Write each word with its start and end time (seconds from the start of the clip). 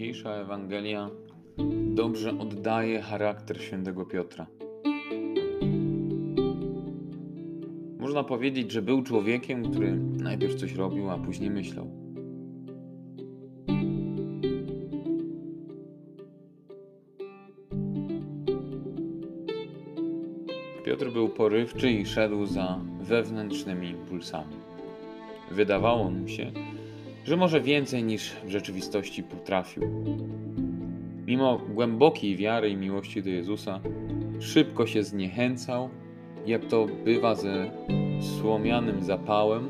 Dzisiejsza 0.00 0.30
Ewangelia 0.30 1.10
dobrze 1.94 2.38
oddaje 2.38 3.00
charakter 3.02 3.62
świętego 3.62 4.06
Piotra. 4.06 4.46
Można 7.98 8.24
powiedzieć, 8.24 8.72
że 8.72 8.82
był 8.82 9.02
człowiekiem, 9.02 9.70
który 9.70 9.96
najpierw 9.96 10.54
coś 10.54 10.74
robił, 10.74 11.10
a 11.10 11.18
później 11.18 11.50
myślał. 11.50 11.90
Piotr 20.84 21.10
był 21.12 21.28
porywczy 21.28 21.90
i 21.90 22.06
szedł 22.06 22.46
za 22.46 22.80
wewnętrznymi 23.00 23.88
impulsami. 23.88 24.56
Wydawało 25.50 26.10
mu 26.10 26.28
się, 26.28 26.52
że 27.24 27.36
może 27.36 27.60
więcej 27.60 28.04
niż 28.04 28.32
w 28.44 28.50
rzeczywistości 28.50 29.22
potrafił. 29.22 29.82
Mimo 31.26 31.58
głębokiej 31.58 32.36
wiary 32.36 32.70
i 32.70 32.76
miłości 32.76 33.22
do 33.22 33.30
Jezusa, 33.30 33.80
szybko 34.40 34.86
się 34.86 35.02
zniechęcał, 35.02 35.88
jak 36.46 36.64
to 36.64 36.86
bywa 37.04 37.34
ze 37.34 37.70
słomianym 38.20 39.02
zapałem. 39.02 39.68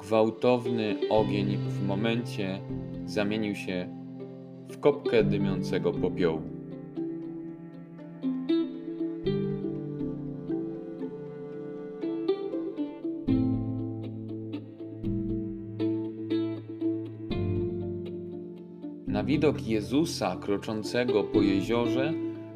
Gwałtowny 0.00 0.96
ogień 1.10 1.56
w 1.56 1.86
momencie 1.86 2.60
zamienił 3.06 3.54
się 3.54 3.88
w 4.68 4.80
kopkę 4.80 5.24
dymiącego 5.24 5.92
popiołu. 5.92 6.55
Na 19.16 19.24
widok 19.24 19.66
Jezusa 19.66 20.36
kroczącego 20.36 21.24
po 21.24 21.42
jeziorze 21.42 22.12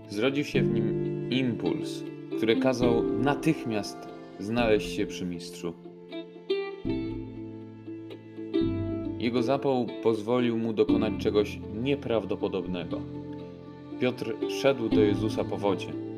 zrodził 0.08 0.44
się 0.44 0.62
w 0.62 0.72
nim 0.72 1.30
impuls, 1.30 2.04
który 2.36 2.56
kazał 2.56 3.02
natychmiast 3.02 3.98
znaleźć 4.38 4.96
się 4.96 5.06
przy 5.06 5.26
mistrzu. 5.26 5.74
Jego 9.18 9.42
zapał 9.42 9.86
pozwolił 10.02 10.58
mu 10.58 10.72
dokonać 10.72 11.12
czegoś 11.18 11.58
nieprawdopodobnego. 11.82 13.00
Piotr 14.00 14.34
szedł 14.48 14.88
do 14.88 15.00
Jezusa 15.00 15.44
po 15.44 15.56
wodzie. 15.56 16.09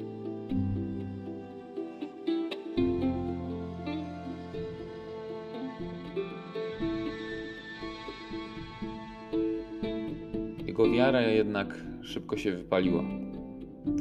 Jego 10.73 10.91
wiara 10.91 11.21
jednak 11.21 11.85
szybko 12.03 12.37
się 12.37 12.53
wypaliła. 12.53 13.03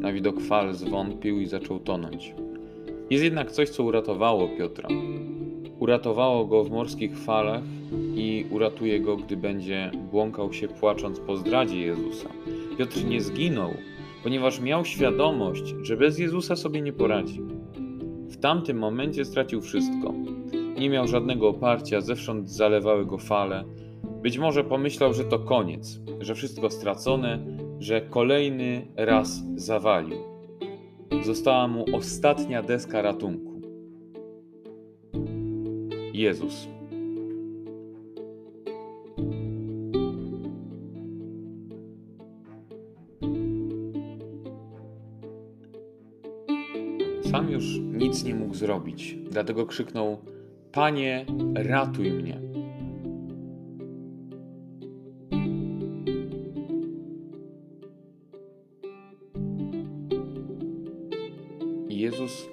Na 0.02 0.14
widok 0.14 0.42
fal 0.42 0.74
zwątpił 0.74 1.40
i 1.40 1.46
zaczął 1.46 1.80
tonąć. 1.80 2.36
Jest 3.10 3.24
jednak 3.24 3.52
coś, 3.52 3.70
co 3.70 3.84
uratowało 3.84 4.48
Piotra. 4.48 4.90
Uratowało 5.80 6.46
go 6.46 6.64
w 6.64 6.72
morskich 6.72 7.18
falach 7.18 7.62
i 8.16 8.46
uratuje 8.50 9.00
go, 9.00 9.18
gdy 9.18 9.38
będzie 9.38 9.92
błąkał 10.12 10.54
się 10.54 10.68
płacząc 10.68 11.20
po 11.20 11.38
zdradzie 11.38 11.82
Jezusa. 11.82 12.30
Piotr 12.78 13.06
nie 13.06 13.22
zginął, 13.22 13.72
ponieważ 14.24 14.62
miał 14.62 14.86
świadomość, 14.86 15.76
że 15.82 15.98
bez 15.98 16.20
Jezusa 16.20 16.56
sobie 16.56 16.82
nie 16.82 16.94
poradzi. 16.94 17.42
W 18.30 18.38
tamtym 18.38 18.78
momencie 18.78 19.26
stracił 19.26 19.62
wszystko. 19.62 20.14
Nie 20.80 20.90
miał 20.90 21.08
żadnego 21.08 21.50
oparcia, 21.50 22.02
zewsząd 22.02 22.50
zalewały 22.50 23.06
go 23.06 23.18
fale. 23.18 23.64
Być 24.22 24.38
może 24.38 24.64
pomyślał, 24.64 25.14
że 25.14 25.24
to 25.24 25.40
koniec, 25.40 26.00
że 26.20 26.36
wszystko 26.36 26.70
stracone, 26.70 27.40
że 27.80 28.02
kolejny 28.02 28.88
raz 28.96 29.44
zawalił. 29.56 30.18
Została 31.24 31.68
mu 31.68 31.86
ostatnia 31.94 32.64
deska 32.64 33.02
ratunku. 33.02 33.62
Jezus. 36.14 36.68
Sam 47.32 47.52
już 47.52 47.80
nic 47.80 48.24
nie 48.24 48.36
mógł 48.36 48.54
zrobić, 48.54 49.18
dlatego 49.30 49.66
krzyknął: 49.66 50.18
Panie, 50.72 51.26
ratuj 51.56 52.12
mnie. 52.12 52.51
Jezus 62.02 62.50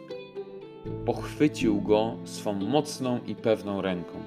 pochwycił 1.06 1.80
go 1.80 2.16
swą 2.24 2.52
mocną 2.52 3.20
i 3.26 3.34
pewną 3.34 3.82
ręką. 3.82 4.18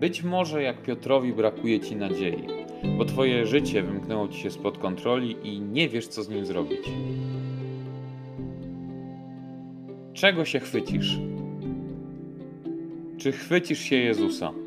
Być 0.00 0.22
może 0.22 0.62
jak 0.62 0.82
Piotrowi 0.82 1.32
brakuje 1.32 1.80
ci 1.80 1.96
nadziei, 1.96 2.46
bo 2.98 3.04
twoje 3.04 3.46
życie 3.46 3.82
wymknęło 3.82 4.28
ci 4.28 4.40
się 4.40 4.50
spod 4.50 4.78
kontroli 4.78 5.36
i 5.42 5.60
nie 5.60 5.88
wiesz, 5.88 6.08
co 6.08 6.22
z 6.22 6.28
nim 6.28 6.46
zrobić. 6.46 6.80
Czego 10.12 10.44
się 10.44 10.60
chwycisz? 10.60 11.18
Czy 13.18 13.32
chwycisz 13.32 13.78
się 13.78 13.96
Jezusa? 13.96 14.61